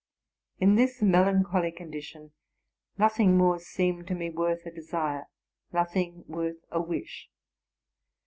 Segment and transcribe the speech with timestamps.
[0.59, 2.31] In this melancholy condition
[2.97, 5.27] nothing more seemed to me worth a desire,
[5.71, 7.29] nothing worth a wish.